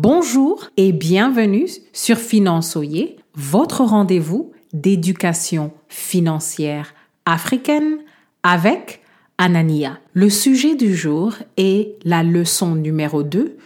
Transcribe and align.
Bonjour 0.00 0.70
et 0.76 0.92
bienvenue 0.92 1.66
sur 1.92 2.18
Finançoyer, 2.18 3.16
votre 3.34 3.82
rendez-vous 3.82 4.52
d'éducation 4.72 5.72
financière 5.88 6.94
africaine 7.26 7.98
avec 8.44 9.02
Anania. 9.38 9.98
Le 10.12 10.30
sujet 10.30 10.76
du 10.76 10.94
jour 10.94 11.34
est 11.56 11.96
la 12.04 12.22
leçon 12.22 12.76
numéro 12.76 13.24
2 13.24 13.56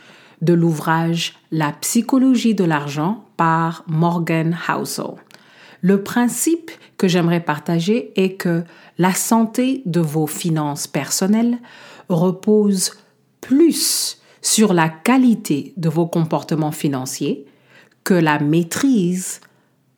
de 0.41 0.53
l'ouvrage 0.55 1.35
La 1.51 1.71
psychologie 1.73 2.55
de 2.55 2.65
l'argent 2.65 3.27
par 3.37 3.85
Morgan 3.87 4.57
Housel. 4.71 5.17
Le 5.83 6.03
principe 6.03 6.71
que 6.97 7.09
j'aimerais 7.09 7.45
partager 7.45 8.11
est 8.17 8.37
que 8.37 8.65
la 8.97 9.13
santé 9.13 9.83
de 9.85 10.01
vos 10.01 10.27
finances 10.27 10.87
personnelles 10.87 11.59
repose 12.09 12.93
plus 13.43 14.22
sur 14.43 14.75
la 14.75 14.89
qualité 14.89 15.73
de 15.77 15.89
vos 15.89 16.07
comportements 16.07 16.73
financiers 16.73 17.47
que 18.05 18.15
la 18.15 18.39
maîtrise 18.41 19.41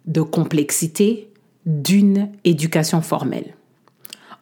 de 0.04 0.20
complexité 0.20 1.32
d'une 1.66 2.30
éducation 2.44 3.00
formelle. 3.00 3.54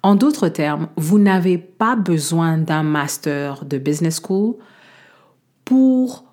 En 0.02 0.16
d'autres 0.16 0.48
termes, 0.48 0.88
vous 0.96 1.20
n'avez 1.20 1.58
pas 1.58 1.94
besoin 1.94 2.58
d'un 2.58 2.82
master 2.82 3.64
de 3.64 3.78
business 3.78 4.20
school 4.20 4.56
pour 5.64 6.24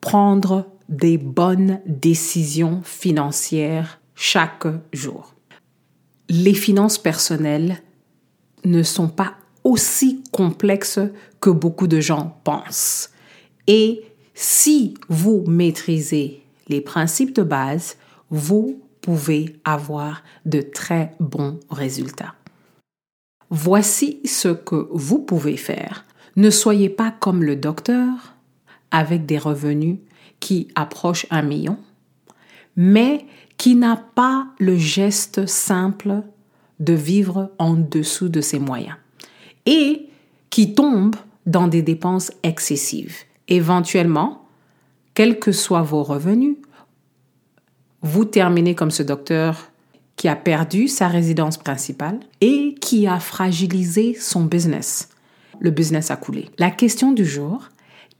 prendre 0.00 0.66
des 0.88 1.16
bonnes 1.16 1.80
décisions 1.86 2.82
financières 2.82 4.00
chaque 4.16 4.66
jour. 4.92 5.34
Les 6.28 6.54
finances 6.54 6.98
personnelles 6.98 7.76
ne 8.64 8.82
sont 8.82 9.08
pas 9.08 9.34
aussi 9.64 10.22
complexe 10.30 11.00
que 11.40 11.50
beaucoup 11.50 11.86
de 11.86 12.00
gens 12.00 12.38
pensent. 12.44 13.10
Et 13.66 14.02
si 14.34 14.94
vous 15.08 15.44
maîtrisez 15.48 16.42
les 16.68 16.82
principes 16.82 17.34
de 17.34 17.42
base, 17.42 17.96
vous 18.30 18.80
pouvez 19.00 19.56
avoir 19.64 20.22
de 20.44 20.60
très 20.60 21.14
bons 21.18 21.58
résultats. 21.70 22.34
Voici 23.50 24.20
ce 24.24 24.48
que 24.48 24.88
vous 24.90 25.18
pouvez 25.18 25.56
faire. 25.56 26.04
Ne 26.36 26.50
soyez 26.50 26.88
pas 26.88 27.10
comme 27.10 27.42
le 27.42 27.56
docteur 27.56 28.34
avec 28.90 29.26
des 29.26 29.38
revenus 29.38 29.98
qui 30.40 30.68
approchent 30.74 31.26
un 31.30 31.42
million, 31.42 31.78
mais 32.76 33.26
qui 33.56 33.76
n'a 33.76 33.96
pas 33.96 34.48
le 34.58 34.76
geste 34.76 35.46
simple 35.46 36.22
de 36.80 36.92
vivre 36.92 37.52
en 37.58 37.74
dessous 37.74 38.28
de 38.28 38.40
ses 38.40 38.58
moyens 38.58 38.96
et 39.66 40.08
qui 40.50 40.74
tombent 40.74 41.16
dans 41.46 41.68
des 41.68 41.82
dépenses 41.82 42.32
excessives. 42.42 43.18
Éventuellement, 43.48 44.46
quels 45.14 45.38
que 45.38 45.52
soient 45.52 45.82
vos 45.82 46.02
revenus, 46.02 46.56
vous 48.02 48.24
terminez 48.24 48.74
comme 48.74 48.90
ce 48.90 49.02
docteur 49.02 49.70
qui 50.16 50.28
a 50.28 50.36
perdu 50.36 50.88
sa 50.88 51.08
résidence 51.08 51.56
principale 51.56 52.20
et 52.40 52.74
qui 52.80 53.06
a 53.06 53.18
fragilisé 53.18 54.14
son 54.14 54.44
business. 54.44 55.08
Le 55.60 55.70
business 55.70 56.10
a 56.10 56.16
coulé. 56.16 56.50
La 56.58 56.70
question 56.70 57.12
du 57.12 57.24
jour, 57.24 57.68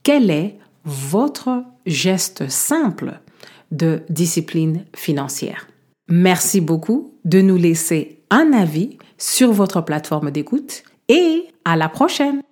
quel 0.02 0.30
est 0.30 0.56
votre 0.84 1.64
geste 1.86 2.48
simple 2.48 3.20
de 3.70 4.02
discipline 4.08 4.84
financière? 4.94 5.68
Merci 6.08 6.60
beaucoup 6.60 7.14
de 7.24 7.40
nous 7.40 7.56
laisser 7.56 8.20
un 8.30 8.52
avis 8.52 8.98
sur 9.18 9.52
votre 9.52 9.80
plateforme 9.80 10.30
d'écoute 10.30 10.82
et 11.08 11.48
à 11.64 11.76
la 11.76 11.88
prochaine 11.88 12.42